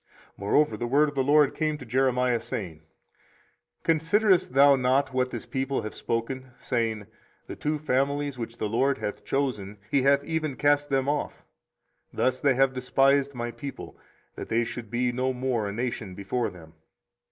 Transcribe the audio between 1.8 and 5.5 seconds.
Jeremiah, saying, 24:033:024 Considerest thou not what this